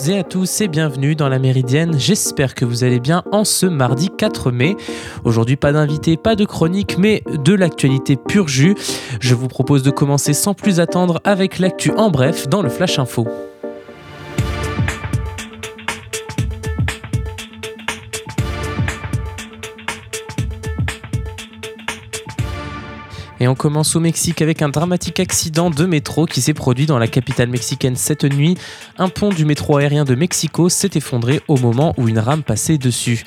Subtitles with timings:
[0.00, 1.98] Toutes et à tous et bienvenue dans la Méridienne.
[1.98, 4.78] J'espère que vous allez bien en ce mardi 4 mai.
[5.24, 8.74] Aujourd'hui, pas d'invité, pas de chronique, mais de l'actualité pur jus.
[9.20, 12.98] Je vous propose de commencer sans plus attendre avec l'actu en bref dans le Flash
[12.98, 13.28] Info.
[23.40, 26.98] Et on commence au Mexique avec un dramatique accident de métro qui s'est produit dans
[26.98, 28.58] la capitale mexicaine cette nuit.
[28.98, 32.76] Un pont du métro aérien de Mexico s'est effondré au moment où une rame passait
[32.76, 33.24] dessus.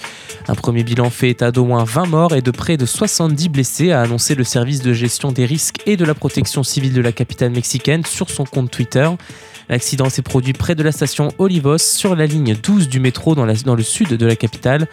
[0.48, 3.92] Un premier bilan fait état d'au moins 20 morts et de près de 70 blessés,
[3.92, 7.11] a annoncé le service de gestion des risques et de la protection civile de la
[7.11, 9.09] capitale mexicaine sur son compte Twitter.
[9.69, 13.45] L'accident s'est produit près de la station Olivos sur la ligne 12 du métro dans,
[13.45, 14.88] dans, le sud de la capitale.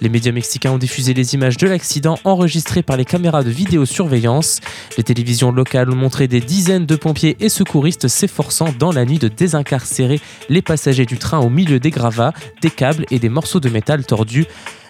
[0.00, 4.60] Les médias mexicains ont diffusé les images de l'accident enregistrées par les caméras de vidéosurveillance.
[4.96, 9.18] Les télévisions locales ont montré des dizaines de pompiers et secouristes s'efforçant dans la nuit
[9.18, 13.60] de désincarcérer les passagers du train au milieu des gravats, des câbles et des morceaux
[13.60, 14.46] de métal tordus.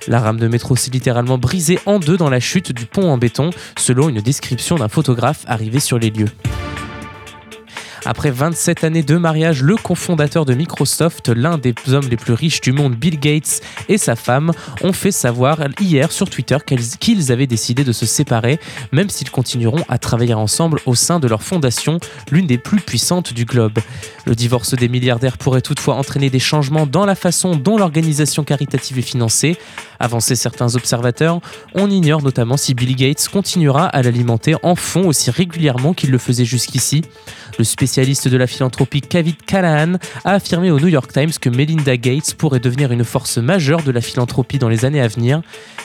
[0.06, 3.18] La rame de métro s'est littéralement brisée en deux dans la chute du pont en
[3.18, 6.28] béton, selon une description d'un photographe arrivé sur les lieux.
[8.06, 12.60] Après 27 années de mariage, le cofondateur de Microsoft, l'un des hommes les plus riches
[12.60, 14.52] du monde, Bill Gates, et sa femme
[14.82, 18.60] ont fait savoir hier sur Twitter qu'ils avaient décidé de se séparer,
[18.92, 21.98] même s'ils continueront à travailler ensemble au sein de leur fondation,
[22.30, 23.78] l'une des plus puissantes du globe.
[24.26, 28.98] Le divorce des milliardaires pourrait toutefois entraîner des changements dans la façon dont l'organisation caritative
[28.98, 29.56] est financée.
[29.98, 31.40] Avancés certains observateurs,
[31.74, 36.18] on ignore notamment si Bill Gates continuera à l'alimenter en fond aussi régulièrement qu'il le
[36.18, 37.02] faisait jusqu'ici.
[37.58, 39.94] Le spécialiste de la philanthropie Kavit Callahan
[40.24, 43.92] a affirmé au New York Times que Melinda Gates pourrait devenir une force majeure de
[43.92, 45.40] la philanthropie dans les années à venir.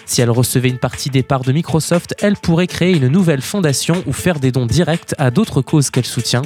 [0.05, 4.03] Si elle recevait une partie des parts de Microsoft, elle pourrait créer une nouvelle fondation
[4.07, 6.41] ou faire des dons directs à d'autres causes qu'elle soutient.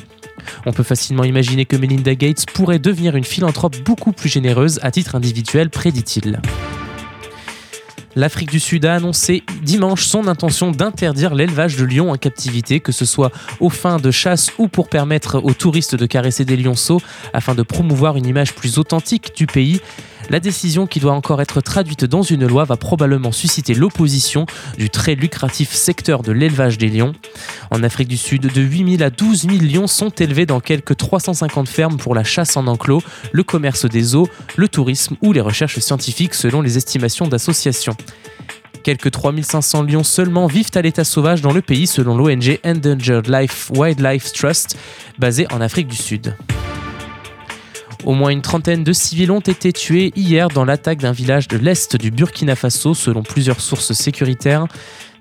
[0.65, 4.91] On peut facilement imaginer que Melinda Gates pourrait devenir une philanthrope beaucoup plus généreuse à
[4.91, 6.41] titre individuel, prédit-il.
[8.15, 12.91] L'Afrique du Sud a annoncé dimanche son intention d'interdire l'élevage de lions en captivité, que
[12.91, 17.01] ce soit aux fins de chasse ou pour permettre aux touristes de caresser des lionceaux
[17.33, 19.81] afin de promouvoir une image plus authentique du pays.
[20.29, 24.45] La décision qui doit encore être traduite dans une loi va probablement susciter l'opposition
[24.77, 27.13] du très lucratif secteur de l'élevage des lions.
[27.71, 30.95] En Afrique du Sud, de 8 000 à 12 000 lions sont élevés dans quelques
[30.95, 35.41] 350 fermes pour la chasse en enclos, le commerce des eaux, le tourisme ou les
[35.41, 37.95] recherches scientifiques selon les estimations d'associations.
[38.83, 43.71] Quelques 3500 lions seulement vivent à l'état sauvage dans le pays selon l'ONG Endangered Life
[43.73, 44.77] Wildlife Trust,
[45.17, 46.35] basée en Afrique du Sud.
[48.05, 51.57] Au moins une trentaine de civils ont été tués hier dans l'attaque d'un village de
[51.57, 54.67] l'est du Burkina Faso selon plusieurs sources sécuritaires.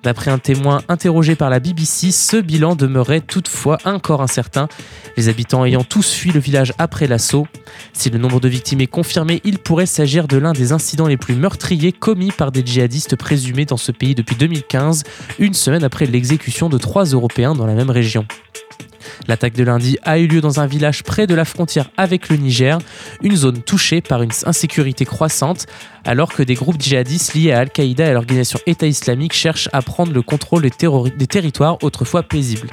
[0.03, 4.67] D'après un témoin interrogé par la BBC, ce bilan demeurait toutefois encore incertain,
[5.17, 7.47] les habitants ayant tous fui le village après l'assaut.
[7.93, 11.17] Si le nombre de victimes est confirmé, il pourrait s'agir de l'un des incidents les
[11.17, 15.05] plus meurtriers commis par des djihadistes présumés dans ce pays depuis 2015,
[15.39, 18.27] une semaine après l'exécution de trois Européens dans la même région.
[19.29, 22.37] L'attaque de lundi a eu lieu dans un village près de la frontière avec le
[22.37, 22.79] Niger,
[23.23, 25.67] une zone touchée par une insécurité croissante,
[26.05, 30.13] alors que des groupes djihadistes liés à Al-Qaïda et l'organisation État islamique cherchent à prendre
[30.13, 32.71] le contrôle des, territoires autrefois paisibles.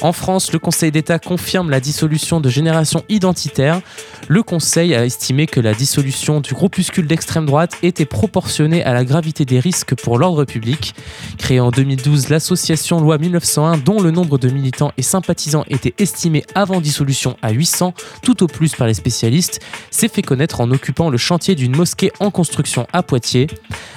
[0.00, 3.80] En France, le Conseil d'État confirme la dissolution de Génération Identitaire.
[4.28, 9.04] Le Conseil a estimé que la dissolution du groupuscule d'extrême droite était proportionnée à la
[9.04, 10.94] gravité des risques pour l'ordre public.
[11.38, 16.44] Créée en 2012, l'association Loi 1901, dont le nombre de militants et sympathisants était estimé
[16.54, 21.10] avant dissolution à 800, tout au plus par les spécialistes, s'est fait connaître en occupant
[21.10, 23.46] le chantier d'une mosquée en construction à Poitiers.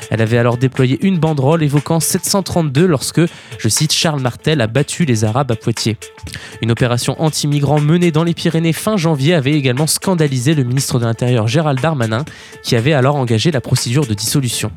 [0.09, 3.21] Elle avait alors déployé une banderole évoquant 732 lorsque,
[3.57, 5.76] je cite, Charles Martel a battu les Arabes à Poitiers.
[6.61, 11.05] Une opération anti-migrants menée dans les Pyrénées fin janvier avait également scandalisé le ministre de
[11.05, 12.25] l'Intérieur Gérald Darmanin,
[12.63, 14.71] qui avait alors engagé la procédure de dissolution.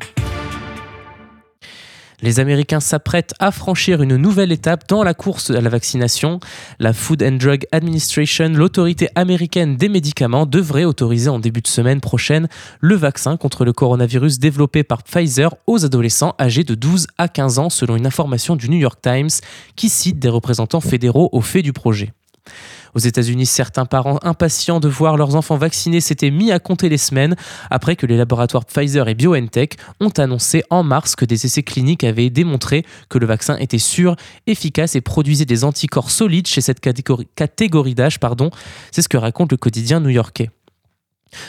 [2.21, 6.39] Les Américains s'apprêtent à franchir une nouvelle étape dans la course à la vaccination.
[6.79, 11.99] La Food and Drug Administration, l'autorité américaine des médicaments, devrait autoriser en début de semaine
[11.99, 12.47] prochaine
[12.79, 17.57] le vaccin contre le coronavirus développé par Pfizer aux adolescents âgés de 12 à 15
[17.57, 19.29] ans, selon une information du New York Times
[19.75, 22.13] qui cite des représentants fédéraux au fait du projet.
[22.93, 26.97] Aux États-Unis, certains parents impatients de voir leurs enfants vaccinés s'étaient mis à compter les
[26.97, 27.35] semaines
[27.69, 32.03] après que les laboratoires Pfizer et BioNTech ont annoncé en mars que des essais cliniques
[32.03, 34.15] avaient démontré que le vaccin était sûr,
[34.47, 38.19] efficace et produisait des anticorps solides chez cette catégorie, d'âge.
[38.91, 40.49] C'est ce que raconte le quotidien new-yorkais.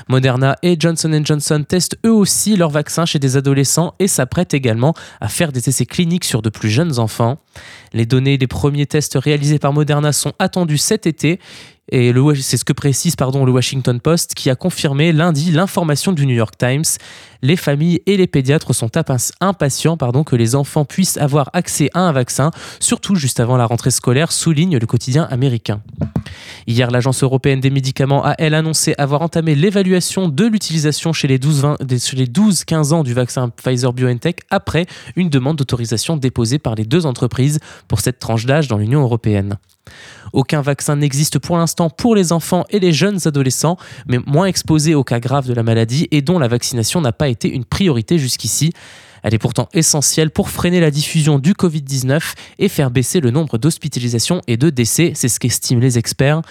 [0.08, 4.94] Moderna et Johnson Johnson testent eux aussi leur vaccin chez des adolescents et s'apprêtent également
[5.20, 7.38] à faire des essais cliniques sur de plus jeunes enfants.
[7.93, 11.40] Les données des premiers tests réalisés par Moderna sont attendues cet été.
[11.90, 16.55] C'est ce que précise le Washington Post qui a confirmé lundi l'information du New York
[16.56, 16.84] Times.
[17.43, 18.96] Les familles et les pédiatres sont
[19.40, 23.90] impatients que les enfants puissent avoir accès à un vaccin, surtout juste avant la rentrée
[23.90, 25.82] scolaire, souligne le quotidien américain.
[26.69, 31.38] Hier, l'Agence européenne des médicaments a, elle, annoncé avoir entamé l'évaluation de l'utilisation chez les
[31.38, 34.87] 12-15 ans du vaccin Pfizer-BioNTech après
[35.17, 37.58] une demande d'autorisation déposée par les deux entreprises
[37.88, 39.58] pour cette tranche d'âge dans l'Union européenne.
[40.32, 43.76] Aucun vaccin n'existe pour l'instant pour les enfants et les jeunes adolescents,
[44.06, 47.29] mais moins exposés aux cas graves de la maladie et dont la vaccination n'a pas
[47.29, 48.73] été une priorité jusqu'ici.
[49.23, 52.20] Elle est pourtant essentielle pour freiner la diffusion du Covid-19
[52.58, 56.43] et faire baisser le nombre d'hospitalisations et de décès, c'est ce qu'estiment les experts.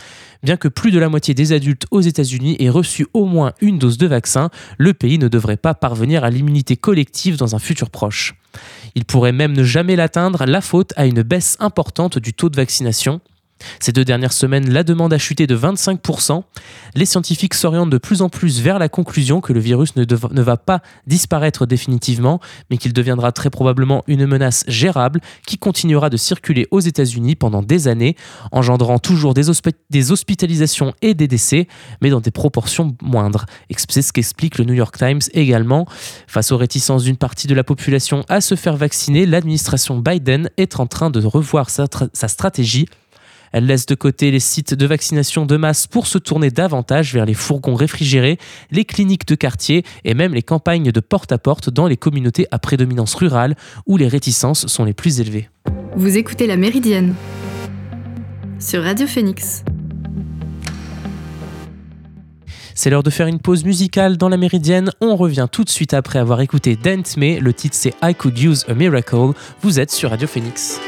[0.42, 3.78] Bien que plus de la moitié des adultes aux États-Unis aient reçu au moins une
[3.78, 7.90] dose de vaccin, le pays ne devrait pas parvenir à l'immunité collective dans un futur
[7.90, 8.36] proche.
[8.96, 12.56] Il pourrait même ne jamais l'atteindre, la faute à une baisse importante du taux de
[12.56, 13.22] vaccination.
[13.80, 16.44] Ces deux dernières semaines, la demande a chuté de 25%.
[16.96, 20.58] Les scientifiques s'orientent de plus en plus vers la conclusion que le virus ne, va
[20.58, 26.68] pas disparaître définitivement, mais qu'il deviendra très probablement une menace gérable qui continuera de circuler
[26.72, 28.16] aux États-Unis pendant des années,
[28.52, 29.50] engendrant toujours des,
[30.12, 31.68] hospitalisations et des décès,
[32.02, 33.46] mais dans des proportions moindres.
[33.92, 35.86] C'est ce qu'explique le New York Times également.
[36.26, 40.80] Face aux réticences d'une partie de la population à se faire vacciner, l'administration Biden est
[40.80, 42.88] en train de revoir sa stratégie
[43.52, 47.26] elle laisse de côté les sites de vaccination de masse pour se tourner davantage vers
[47.26, 48.38] les fourgons réfrigérés,
[48.72, 53.16] les cliniques de quartier et même les campagnes de porte-à-porte dans les communautés à prédominance
[53.16, 53.56] rurale
[53.86, 55.50] où les réticences sont les plus élevées.
[55.96, 57.16] Vous écoutez La Méridienne
[58.60, 59.64] sur Radio Phoenix.
[62.76, 64.92] C'est l'heure de faire une pause musicale dans la méridienne.
[65.02, 67.40] On revient tout de suite après avoir écouté Dent May.
[67.40, 69.34] Le titre c'est I Could Use a Miracle.
[69.62, 70.80] Vous êtes sur Radio Phoenix.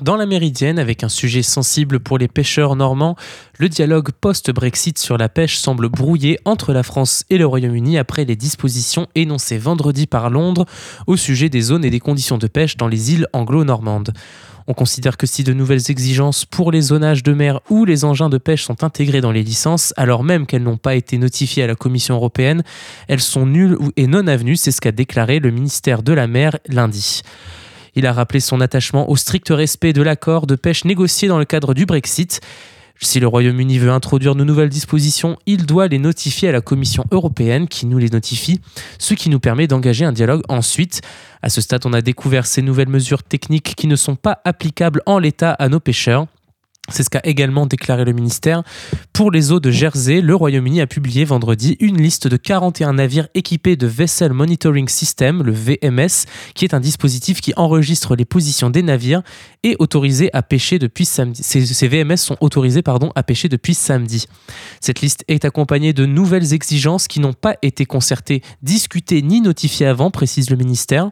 [0.00, 3.16] Dans la Méridienne avec un sujet sensible pour les pêcheurs normands,
[3.58, 8.24] le dialogue post-Brexit sur la pêche semble brouillé entre la France et le Royaume-Uni après
[8.24, 10.64] les dispositions énoncées vendredi par Londres
[11.06, 14.12] au sujet des zones et des conditions de pêche dans les îles anglo-normandes.
[14.68, 18.30] On considère que si de nouvelles exigences pour les zonages de mer ou les engins
[18.30, 21.66] de pêche sont intégrées dans les licences, alors même qu'elles n'ont pas été notifiées à
[21.66, 22.62] la Commission européenne,
[23.06, 26.58] elles sont nulles et non avenues, c'est ce qu'a déclaré le ministère de la Mer
[26.68, 27.22] lundi.
[27.94, 31.44] Il a rappelé son attachement au strict respect de l'accord de pêche négocié dans le
[31.44, 32.40] cadre du Brexit.
[33.00, 37.04] Si le Royaume-Uni veut introduire de nouvelles dispositions, il doit les notifier à la Commission
[37.12, 38.60] européenne qui nous les notifie,
[38.98, 41.00] ce qui nous permet d'engager un dialogue ensuite.
[41.40, 45.02] À ce stade, on a découvert ces nouvelles mesures techniques qui ne sont pas applicables
[45.06, 46.26] en l'état à nos pêcheurs.
[46.90, 48.62] C'est ce qu'a également déclaré le ministère.
[49.12, 53.28] Pour les eaux de Jersey, le Royaume-Uni a publié vendredi une liste de 41 navires
[53.34, 58.70] équipés de Vessel Monitoring System, le VMS, qui est un dispositif qui enregistre les positions
[58.70, 59.22] des navires
[59.62, 61.42] et autorisé à pêcher depuis samedi.
[61.42, 62.82] Ces, VMS sont autorisés
[63.14, 64.26] à pêcher depuis samedi.
[64.80, 69.86] Cette liste est accompagnée de nouvelles exigences qui n'ont pas été concertées, discutées ni notifiées
[69.86, 71.10] avant, précise le ministère.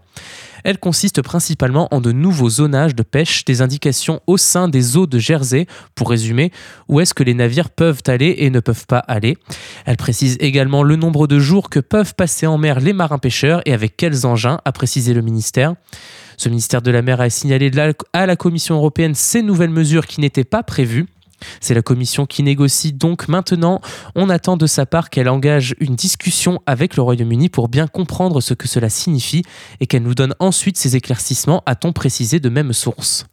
[0.67, 5.07] Elle consiste principalement en de nouveaux zonages de pêche, des indications au sein des eaux
[5.07, 6.51] de Jersey, pour résumer,
[6.89, 9.39] où est-ce que les navires peuvent aller et ne peuvent pas aller.
[9.85, 13.63] Elle précise également le nombre de jours que peuvent passer en mer les marins pêcheurs
[13.65, 15.77] et avec quels engins, a précisé le ministère.
[16.37, 17.71] Ce ministère de la mer a signalé
[18.13, 21.07] à la Commission européenne ces nouvelles mesures qui n'étaient pas prévues.
[21.61, 23.81] C'est la Commission qui négocie donc maintenant.
[24.15, 28.41] On attend de sa part qu'elle engage une discussion avec le Royaume-Uni pour bien comprendre
[28.41, 29.43] ce que cela signifie
[29.81, 33.27] et qu'elle nous donne ensuite ses éclaircissements, a-t-on précisé de même source.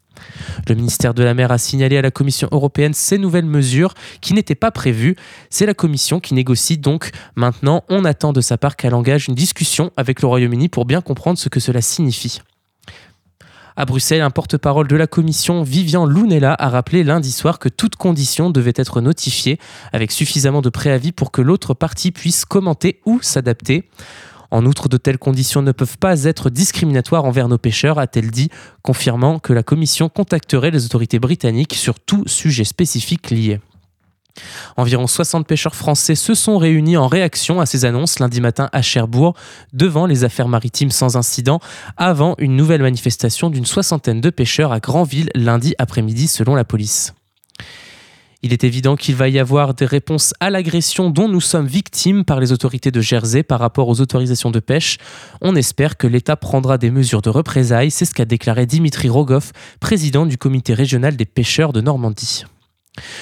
[0.68, 4.34] Le ministère de la Mer a signalé à la Commission européenne ces nouvelles mesures qui
[4.34, 5.16] n'étaient pas prévues.
[5.50, 7.84] C'est la Commission qui négocie donc maintenant.
[7.90, 11.38] On attend de sa part qu'elle engage une discussion avec le Royaume-Uni pour bien comprendre
[11.38, 12.40] ce que cela signifie.
[13.76, 17.96] À Bruxelles, un porte-parole de la commission, Vivian Lunella, a rappelé lundi soir que toute
[17.96, 19.60] condition devait être notifiée
[19.94, 23.90] avec suffisamment de préavis pour que l'autre partie puisse commenter ou s'adapter.
[24.52, 28.50] En outre, de telles conditions ne peuvent pas être discriminatoires envers nos pêcheurs, a-t-elle dit,
[28.84, 33.60] confirmant que la Commission contacterait les autorités britanniques sur tout sujet spécifique lié.
[34.78, 38.82] Environ 60 pêcheurs français se sont réunis en réaction à ces annonces lundi matin à
[38.82, 39.36] Cherbourg,
[39.72, 41.60] devant les affaires maritimes sans incident,
[41.98, 47.14] avant une nouvelle manifestation d'une soixantaine de pêcheurs à Granville lundi après-midi selon la police.
[48.46, 52.26] Il est évident qu'il va y avoir des réponses à l'agression dont nous sommes victimes
[52.26, 54.98] par les autorités de Jersey par rapport aux autorisations de pêche.
[55.40, 59.54] On espère que l'État prendra des mesures de représailles, c'est ce qu'a déclaré Dimitri Rogoff,
[59.80, 62.44] président du comité régional des pêcheurs de Normandie.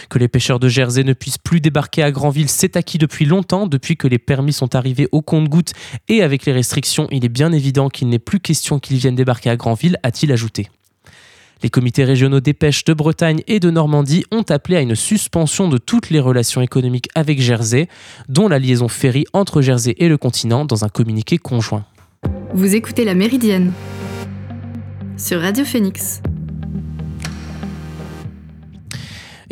[0.09, 3.67] Que les pêcheurs de Jersey ne puissent plus débarquer à Granville, c'est acquis depuis longtemps,
[3.67, 5.73] depuis que les permis sont arrivés au compte-gouttes
[6.09, 9.49] et avec les restrictions, il est bien évident qu'il n'est plus question qu'ils viennent débarquer
[9.49, 10.69] à Granville, a-t-il ajouté.
[11.63, 15.69] Les comités régionaux des pêches de Bretagne et de Normandie ont appelé à une suspension
[15.69, 17.87] de toutes les relations économiques avec Jersey,
[18.29, 21.85] dont la liaison ferry entre Jersey et le continent dans un communiqué conjoint.
[22.53, 23.73] Vous écoutez La Méridienne
[25.17, 26.21] sur Radio Phoenix.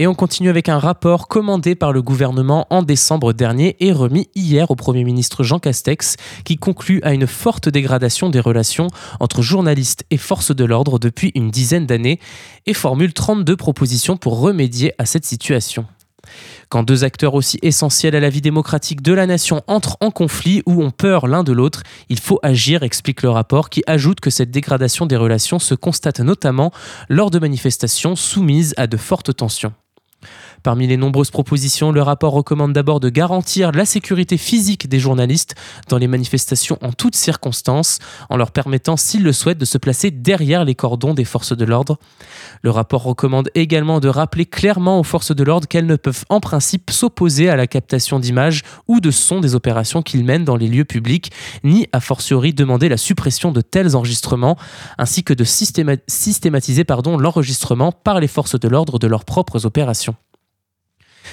[0.02, 4.30] Et on continue avec un rapport commandé par le gouvernement en décembre dernier et remis
[4.34, 6.16] hier au Premier ministre Jean Castex,
[6.46, 8.88] qui conclut à une forte dégradation des relations
[9.20, 12.22] entre journalistes et forces de l'ordre depuis une dizaine d'années
[12.66, 15.86] et formule 32 propositions pour remédier à cette situation.
[16.70, 20.62] Quand deux acteurs aussi essentiels à la vie démocratique de la nation entrent en conflit
[20.66, 24.30] ou ont peur l'un de l'autre, il faut agir, explique le rapport, qui ajoute que
[24.30, 26.72] cette dégradation des relations se constate notamment
[27.10, 29.74] lors de manifestations soumises à de fortes tensions.
[30.64, 35.56] Parmi les nombreuses propositions, le rapport recommande d'abord de garantir la sécurité physique des journalistes
[35.88, 38.00] dans les manifestations en toutes circonstances,
[38.30, 41.66] en leur permettant, s'ils le souhaitent, de se placer derrière les cordons des forces de
[41.66, 41.98] l'ordre.
[42.62, 46.40] Le rapport recommande également de rappeler clairement aux forces de l'ordre qu'elles ne peuvent en
[46.40, 50.68] principe s'opposer à la captation d'images ou de sons des opérations qu'ils mènent dans les
[50.68, 51.32] lieux publics,
[51.64, 54.58] ni a fortiori demander la suppression de tels enregistrements,
[54.98, 60.16] ainsi que de systématiser l'enregistrement par les forces de l'ordre de leurs propres opérations.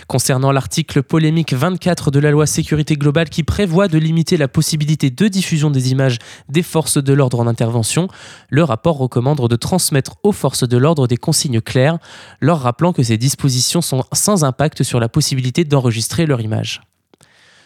[0.07, 5.11] Concernant l'article polémique 24 de la loi sécurité globale qui prévoit de limiter la possibilité
[5.11, 8.09] de diffusion des images des forces de l'ordre en intervention,
[8.49, 11.99] le rapport recommande de transmettre aux forces de l'ordre des consignes claires,
[12.41, 16.81] leur rappelant que ces dispositions sont sans impact sur la possibilité d'enregistrer leur image.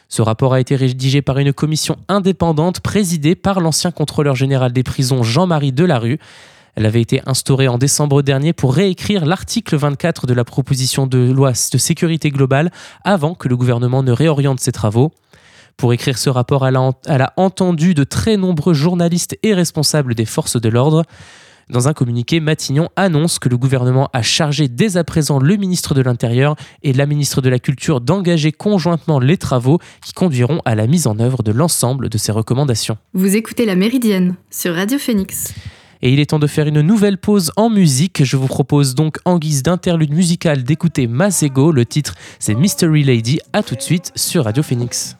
[0.08, 4.82] Ce rapport a été rédigé par une commission indépendante présidée par l'ancien contrôleur général des
[4.82, 6.18] prisons Jean-Marie Delarue.
[6.80, 11.30] Elle avait été instaurée en décembre dernier pour réécrire l'article 24 de la proposition de
[11.30, 12.70] loi de sécurité globale
[13.04, 15.12] avant que le gouvernement ne réoriente ses travaux.
[15.76, 20.58] Pour écrire ce rapport, elle a, entendu de très nombreux journalistes et responsables des forces
[20.58, 21.04] de l'ordre.
[21.68, 25.92] Dans un communiqué, Matignon annonce que le gouvernement a chargé dès à présent le ministre
[25.92, 30.74] de l'Intérieur et la ministre de la Culture d'engager conjointement les travaux qui conduiront à
[30.74, 32.96] la mise en œuvre de l'ensemble de ces recommandations.
[33.12, 35.52] Vous écoutez La Méridienne sur Radio Phoenix.
[36.02, 38.24] Et il est temps de faire une nouvelle pause en musique.
[38.24, 41.72] Je vous propose donc en guise d'interlude musical d'écouter Masego.
[41.72, 43.40] Le titre c'est Mystery Lady.
[43.52, 45.16] A tout de suite sur Radio Phoenix.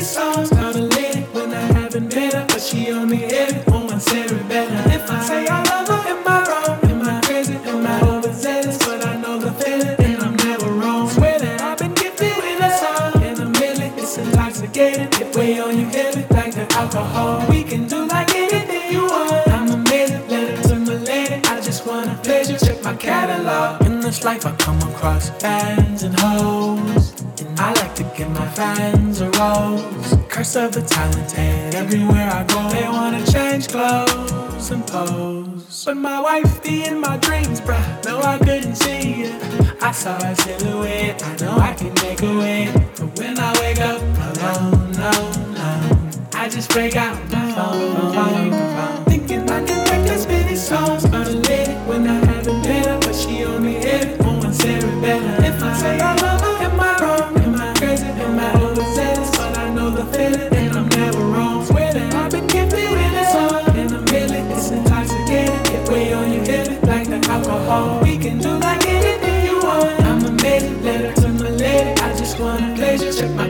[0.00, 0.50] Songs.
[0.50, 0.88] Call a
[1.32, 4.90] when I haven't met her, but she only hit it on my cerebellum.
[4.90, 6.90] If I say I love her, am I wrong?
[6.90, 7.54] Am I crazy?
[7.54, 8.78] Am I overzealous?
[8.78, 11.08] But I know the feeling, and I'm never wrong.
[11.08, 13.92] Swear that I've been gifted with a song and a million.
[13.98, 15.08] It's intoxicating.
[15.20, 17.46] It way on you heavy like the alcohol.
[17.48, 19.48] We can do like anything you want.
[19.48, 21.34] I'm amazing, let it to my lady.
[21.46, 22.58] I just wanna pleasure.
[22.58, 23.86] Check my catalog.
[23.86, 26.59] In this life, I come across fans and hoes.
[30.56, 31.76] Of the talented.
[31.76, 35.84] Everywhere I go, they wanna change clothes and pose.
[35.84, 38.04] But my wife be in my dreams, bruh.
[38.04, 39.34] No, I couldn't see you.
[39.80, 41.24] I saw a silhouette.
[41.24, 42.72] I know I can make a way.
[42.96, 45.12] But when I wake up alone, no,
[45.54, 49.09] no, I just break out my phone, phone, phone.
[72.76, 73.49] places at my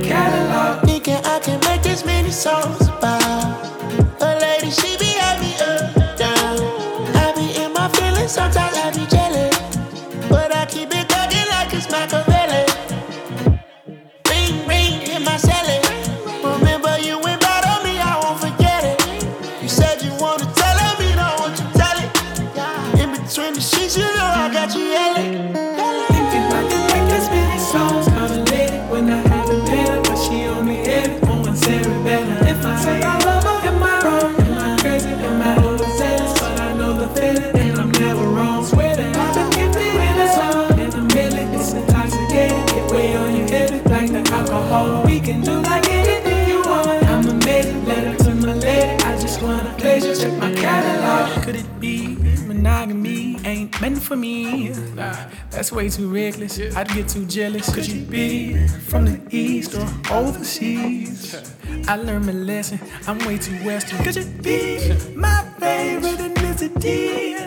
[53.81, 54.69] meant for me?
[54.95, 55.15] Nah,
[55.51, 56.59] that's way too reckless.
[56.77, 57.73] I'd get too jealous.
[57.75, 61.35] Could you be from the east or overseas?
[61.89, 62.81] I learned my lesson.
[63.07, 64.03] I'm way too western.
[64.05, 67.41] Could you be my favorite ethnicity?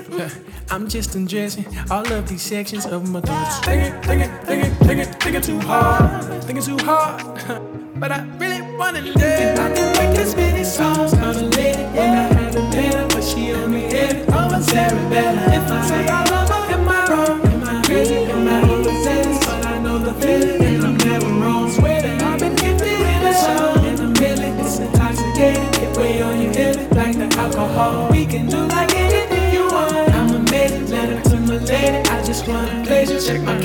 [0.72, 3.60] I'm just undressing all of these sections of my thoughts.
[3.66, 6.44] Thinking, thinking, thinking, thinking, thinking too hard.
[6.44, 7.80] Thinking too hard.
[8.04, 9.58] But I really wanna live.
[9.58, 13.24] I can make as many songs about a lady when I haven't met her, but
[13.24, 15.54] she only hit it on my cerebellum.
[15.54, 17.40] If I say I love her, am I wrong?
[17.48, 18.16] Am I crazy?
[18.16, 19.40] Am I overzealous?
[19.46, 21.72] But I know the feeling, and I'm never wrong.
[21.72, 24.60] Swear that I've been gifted with a song and a million.
[24.60, 28.12] It's intoxicating, get way on your head like the alcohol.
[28.12, 29.96] We can do like anything you want.
[30.14, 32.10] I'm amazing, letter to my lady.
[32.10, 33.58] I just wanna pleasure, check my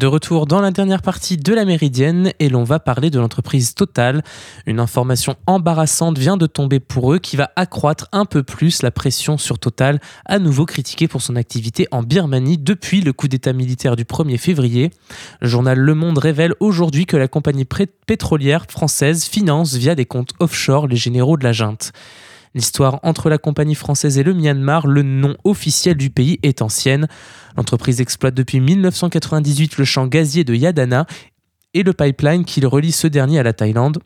[0.00, 3.74] De retour dans la dernière partie de la Méridienne et l'on va parler de l'entreprise
[3.74, 4.24] Total.
[4.64, 8.90] Une information embarrassante vient de tomber pour eux qui va accroître un peu plus la
[8.90, 13.52] pression sur Total, à nouveau critiqué pour son activité en Birmanie depuis le coup d'état
[13.52, 14.90] militaire du 1er février.
[15.42, 17.66] Le journal Le Monde révèle aujourd'hui que la compagnie
[18.06, 21.92] pétrolière française finance via des comptes offshore les généraux de la junte.
[22.54, 27.06] L'histoire entre la compagnie française et le Myanmar, le nom officiel du pays, est ancienne.
[27.56, 31.06] L'entreprise exploite depuis 1998 le champ gazier de Yadana
[31.74, 33.98] et le pipeline qui relie ce dernier à la Thaïlande.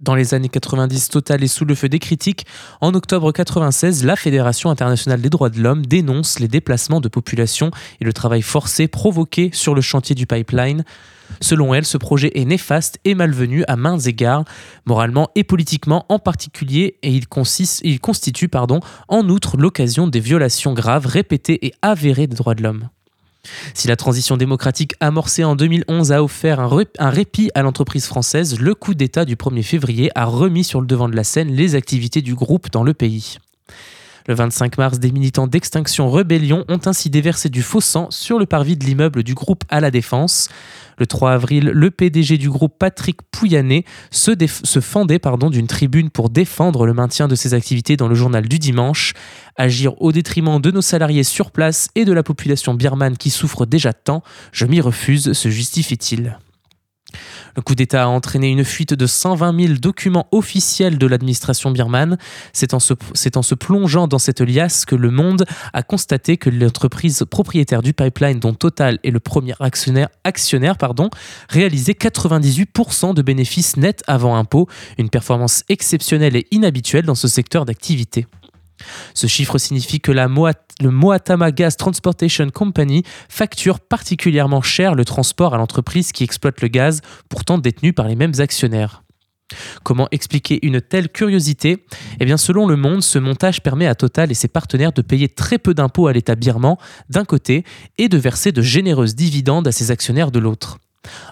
[0.00, 2.44] Dans les années 90, Total est sous le feu des critiques.
[2.82, 7.70] En octobre 96, la Fédération internationale des droits de l'homme dénonce les déplacements de population
[8.00, 10.84] et le travail forcé provoqué sur le chantier du pipeline.
[11.40, 14.44] Selon elle, ce projet est néfaste et malvenu à maints égards,
[14.84, 18.50] moralement et politiquement en particulier, et il, constitue
[19.08, 22.90] en outre l'occasion des violations graves, répétées et avérées des droits de l'homme.
[23.74, 28.74] Si la transition démocratique amorcée en 2011 a offert un, répit à l'entreprise française, le
[28.74, 32.22] coup d'État du 1er février a remis sur le devant de la scène les activités
[32.22, 33.38] du groupe dans le pays.
[34.28, 38.46] Le 25 mars, des militants d'Extinction Rebellion ont ainsi déversé du faux sang sur le
[38.46, 40.48] parvis de l'immeuble du groupe à la Défense.
[40.98, 46.30] Le 3 avril, le PDG du groupe Patrick Pouyanné se, se fendait d'une tribune pour
[46.30, 49.12] défendre le maintien de ses activités dans le journal du dimanche.
[49.56, 53.66] Agir au détriment de nos salariés sur place et de la population birmane qui souffre
[53.66, 56.38] déjà tant, je m'y refuse, se justifie-t-il.
[57.56, 62.18] Le coup d'État a entraîné une fuite de 120 000 documents officiels de l'administration birmane.
[62.52, 67.80] C'est en, se, plongeant dans cette liasse que Le Monde a constaté que l'entreprise propriétaire
[67.80, 71.08] du pipeline, dont Total est le premier actionnaire, actionnaire pardon,
[71.48, 77.64] réalisait 98% de bénéfices nets avant impôt, une performance exceptionnelle et inhabituelle dans ce secteur
[77.64, 78.26] d'activité.
[79.14, 80.28] Ce chiffre signifie que la
[80.82, 86.68] le Moatama Gas Transportation Company facture particulièrement cher le transport à l'entreprise qui exploite le
[86.68, 89.02] gaz, pourtant détenu par les mêmes actionnaires.
[89.84, 91.86] Comment expliquer une telle curiosité?
[92.18, 95.28] Eh bien, selon Le Monde, ce montage permet à Total et ses partenaires de payer
[95.28, 96.76] très peu d'impôts à l'État birman
[97.08, 97.64] d'un côté
[97.96, 100.78] et de verser de généreuses dividendes à ses actionnaires de l'autre.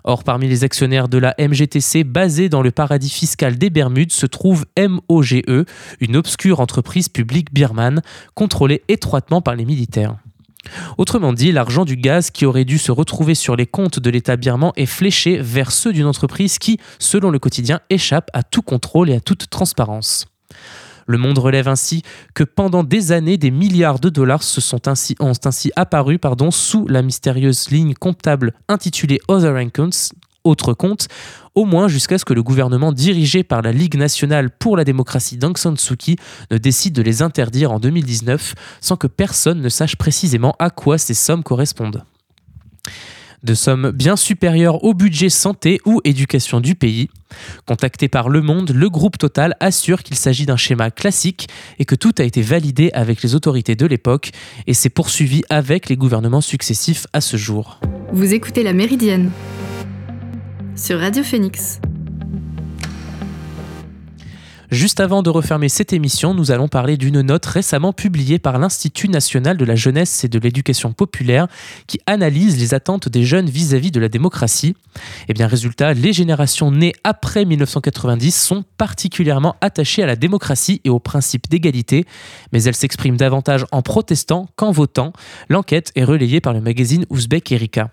[0.04, 4.26] Or, parmi les actionnaires de la MGTC basée dans le paradis fiscal des Bermudes se
[4.26, 5.42] trouve MOGE,
[6.00, 8.02] une obscure entreprise publique birmane
[8.34, 10.16] contrôlée étroitement par les militaires.
[10.98, 14.36] Autrement dit, l'argent du gaz qui aurait dû se retrouver sur les comptes de l'État
[14.36, 19.10] birman est fléché vers ceux d'une entreprise qui, selon le quotidien, échappe à tout contrôle
[19.10, 20.26] et à toute transparence.
[21.06, 22.02] Le Monde relève ainsi
[22.34, 26.18] que pendant des années, des milliards de dollars se sont ainsi, ont ainsi apparus
[26.50, 30.12] sous la mystérieuse ligne comptable intitulée Other Accounts,
[30.44, 31.08] autres comptes,
[31.54, 35.36] au moins jusqu'à ce que le gouvernement dirigé par la Ligue nationale pour la démocratie
[35.36, 36.16] d'Aung San Suu Kyi
[36.50, 40.98] ne décide de les interdire en 2019 sans que personne ne sache précisément à quoi
[40.98, 42.04] ces sommes correspondent
[43.44, 47.08] de sommes bien supérieures au budget santé ou éducation du pays.
[47.66, 51.94] Contacté par Le Monde, le groupe Total assure qu'il s'agit d'un schéma classique et que
[51.94, 54.30] tout a été validé avec les autorités de l'époque
[54.66, 57.80] et s'est poursuivi avec les gouvernements successifs à ce jour.
[58.12, 59.30] Vous écoutez La Méridienne
[60.76, 61.80] sur Radio Phoenix.
[64.70, 69.08] Juste avant de refermer cette émission, nous allons parler d'une note récemment publiée par l'Institut
[69.08, 71.48] national de la jeunesse et de l'éducation populaire
[71.86, 74.74] qui analyse les attentes des jeunes vis-à-vis de la démocratie.
[74.96, 80.80] Et eh bien résultat, les générations nées après 1990 sont particulièrement attachées à la démocratie
[80.84, 82.06] et au principe d'égalité,
[82.52, 85.12] mais elles s'expriment davantage en protestant qu'en votant.
[85.48, 87.90] L'enquête est relayée par le magazine Ouzbek Erika.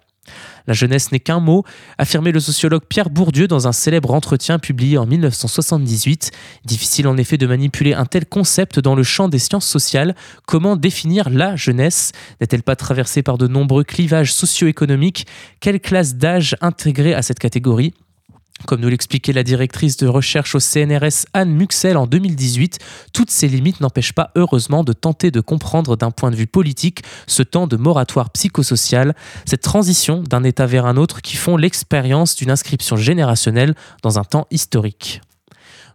[0.67, 1.63] La jeunesse n'est qu'un mot,
[1.97, 6.31] affirmait le sociologue Pierre Bourdieu dans un célèbre entretien publié en 1978.
[6.65, 10.15] Difficile en effet de manipuler un tel concept dans le champ des sciences sociales.
[10.45, 12.11] Comment définir la jeunesse?
[12.39, 15.25] N'est-elle pas traversée par de nombreux clivages socio-économiques?
[15.59, 17.93] Quelle classe d'âge intégrer à cette catégorie?
[18.65, 22.79] Comme nous l'expliquait la directrice de recherche au CNRS Anne Muxel en 2018,
[23.13, 27.03] toutes ces limites n'empêchent pas heureusement de tenter de comprendre d'un point de vue politique
[27.27, 32.35] ce temps de moratoire psychosocial, cette transition d'un état vers un autre qui font l'expérience
[32.35, 35.21] d'une inscription générationnelle dans un temps historique.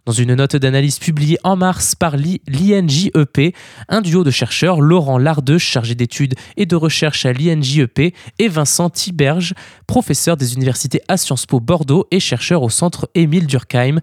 [0.07, 3.53] Dans une note d'analyse publiée en mars par l'INJEP,
[3.89, 8.89] un duo de chercheurs, Laurent Lardeux, chargé d'études et de recherche à l'INJEP, et Vincent
[8.89, 9.53] Tiberge,
[9.85, 13.99] professeur des universités à Sciences Po Bordeaux et chercheur au centre Émile Durkheim.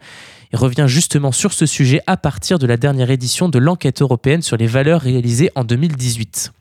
[0.52, 4.42] Il revient justement sur ce sujet à partir de la dernière édition de l'enquête européenne
[4.42, 6.52] sur les valeurs réalisée en 2018.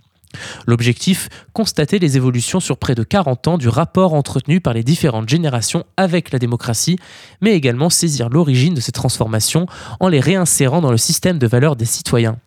[0.67, 5.30] L'objectif, constater les évolutions sur près de 40 ans du rapport entretenu par les différentes
[5.30, 6.98] générations avec la démocratie,
[7.41, 9.65] mais également saisir l'origine de ces transformations
[10.00, 12.38] en les réinsérant dans le système de valeurs des citoyens.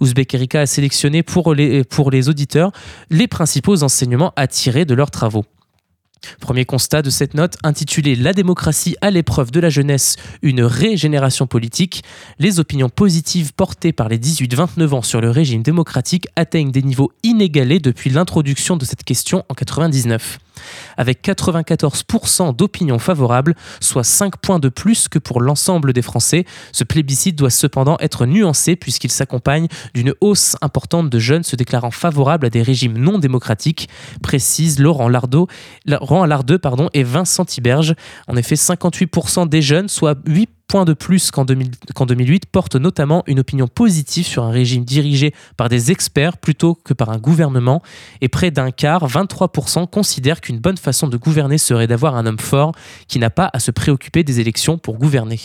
[0.00, 2.72] Ouzbek Erika a sélectionné pour les, pour les auditeurs
[3.10, 5.44] les principaux enseignements à tirer de leurs travaux.
[6.40, 11.46] Premier constat de cette note intitulée La démocratie à l'épreuve de la jeunesse, une régénération
[11.46, 12.02] politique,
[12.38, 17.12] les opinions positives portées par les 18-29 ans sur le régime démocratique atteignent des niveaux
[17.22, 20.38] inégalés depuis l'introduction de cette question en 99
[20.96, 26.44] avec 94% d'opinions favorables, soit 5 points de plus que pour l'ensemble des Français.
[26.72, 31.90] Ce plébiscite doit cependant être nuancé puisqu'il s'accompagne d'une hausse importante de jeunes se déclarant
[31.90, 33.88] favorables à des régimes non démocratiques,
[34.22, 35.46] précise Laurent Lardeux,
[35.86, 36.26] Laurent
[36.92, 37.94] et Vincent Tiberge.
[38.28, 43.38] En effet, 58% des jeunes, soit 8 point de plus qu'en 2008, porte notamment une
[43.38, 47.82] opinion positive sur un régime dirigé par des experts plutôt que par un gouvernement,
[48.20, 52.38] et près d'un quart, 23%, considèrent qu'une bonne façon de gouverner serait d'avoir un homme
[52.38, 52.72] fort
[53.08, 55.40] qui n'a pas à se préoccuper des élections pour gouverner.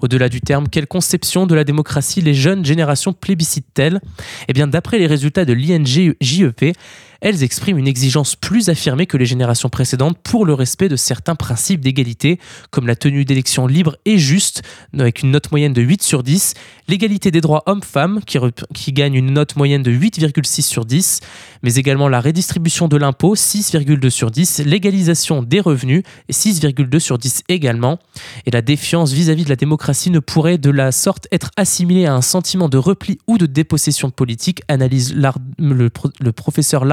[0.00, 4.00] Au-delà du terme, quelle conception de la démocratie les jeunes générations plébiscitent-elles?
[4.48, 6.76] Eh bien, d'après les résultats de l'INGJEP,
[7.20, 11.34] elles expriment une exigence plus affirmée que les générations précédentes pour le respect de certains
[11.34, 12.38] principes d'égalité,
[12.70, 14.62] comme la tenue d'élections libres et justes,
[14.96, 16.54] avec une note moyenne de 8 sur 10,
[16.86, 21.20] l'égalité des droits hommes-femmes, qui, gagne une note moyenne de 8,6 sur 10,
[21.62, 27.42] mais également la redistribution de l'impôt, 6,2 sur 10, l'égalisation des revenus, 6,2 sur 10
[27.48, 27.98] également,
[28.46, 32.14] et la défiance vis-à-vis de la démocratie ne pourrait de la sorte être assimilée à
[32.14, 36.84] un sentiment de repli ou de dépossession politique, analyse le, le professeur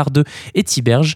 [0.54, 1.16] Et Tiberge.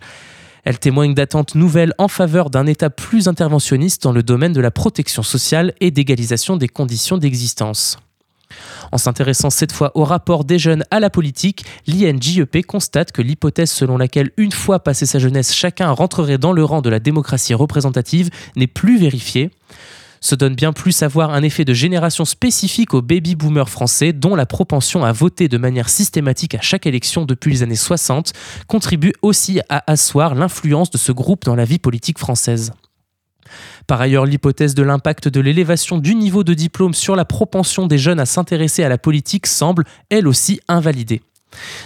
[0.66, 4.72] Elle témoigne d'attentes nouvelles en faveur d'un État plus interventionniste dans le domaine de la
[4.72, 7.98] protection sociale et d'égalisation des conditions d'existence.
[8.92, 13.72] En s'intéressant cette fois au rapport des jeunes à la politique, l'INJEP constate que l'hypothèse
[13.72, 17.54] selon laquelle une fois passé sa jeunesse chacun rentrerait dans le rang de la démocratie
[17.54, 19.52] représentative n'est plus vérifiée
[20.22, 24.36] se donne bien plus à voir un effet de génération spécifique aux baby-boomers français dont
[24.36, 28.34] la propension à voter de manière systématique à chaque élection depuis les années 60
[28.68, 32.72] contribue aussi à asseoir l'influence de ce groupe dans la vie politique française.
[33.88, 37.98] Par ailleurs, l'hypothèse de l'impact de l'élévation du niveau de diplôme sur la propension des
[37.98, 41.22] jeunes à s'intéresser à la politique semble, elle aussi, invalidée.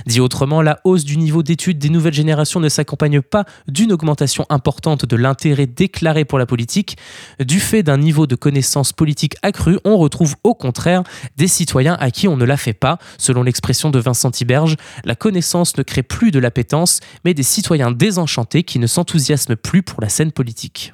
[0.06, 4.46] Dit autrement, la hausse du niveau d'études des nouvelles générations ne s'accompagne pas d'une augmentation
[4.50, 6.98] importante de l'intérêt déclaré pour la politique.
[7.40, 11.04] Du fait d'un niveau de connaissance politique accru, on retrouve au contraire
[11.38, 12.98] des citoyens à qui on ne la fait pas.
[13.18, 17.92] Selon l'expression de Vincent Tiberge, la connaissance ne crée plus de l'appétence, mais des citoyens
[17.92, 20.94] désenchantés qui ne s'enthousiasment plus pour la scène politique.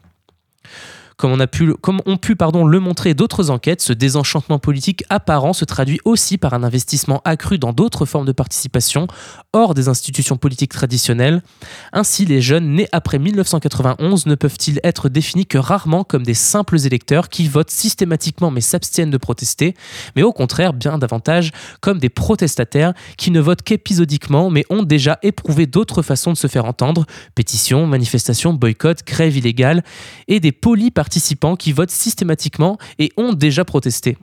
[1.20, 5.04] Comme, on a pu, comme ont pu pardon, le montrer d'autres enquêtes, ce désenchantement politique
[5.10, 9.06] apparent se traduit aussi par un investissement accru dans d'autres formes de participation,
[9.52, 11.44] hors des institutions politiques traditionnelles.
[11.92, 16.78] Ainsi, les jeunes nés après 1991 ne peuvent-ils être définis que rarement comme des simples
[16.86, 19.76] électeurs qui votent systématiquement mais s'abstiennent de protester,
[20.16, 21.52] mais au contraire bien davantage
[21.82, 26.48] comme des protestataires qui ne votent qu'épisodiquement mais ont déjà éprouvé d'autres façons de se
[26.48, 27.06] faire entendre,
[27.36, 29.84] pétitions, manifestations, boycotts, grèves illégales,
[30.30, 34.16] et des polis participants qui votent systématiquement et ont déjà protesté.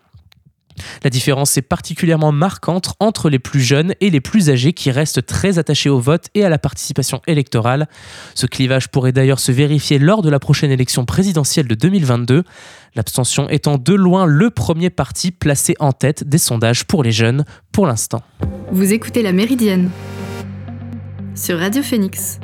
[1.03, 5.27] La différence est particulièrement marquante entre les plus jeunes et les plus âgés qui restent
[5.27, 7.89] très attachés au vote et à la participation électorale.
[8.37, 12.45] Ce clivage pourrait d'ailleurs se vérifier lors de la prochaine élection présidentielle de 2022,
[12.95, 17.45] l'abstention étant de loin le premier parti placé en tête des sondages pour les jeunes
[17.73, 18.23] pour l'instant.
[18.71, 19.91] Vous écoutez La Méridienne
[21.35, 22.39] sur Radio Phoenix.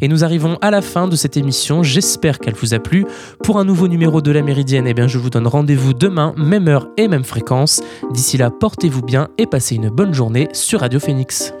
[0.00, 1.82] Et nous arrivons à la fin de cette émission.
[1.82, 3.04] J'espère qu'elle vous a plu.
[3.42, 6.68] Pour un nouveau numéro de la Méridienne, eh bien, je vous donne rendez-vous demain, même
[6.68, 7.82] heure et même fréquence.
[8.12, 11.52] D'ici là, portez-vous bien et passez une bonne journée sur Radio Phoenix.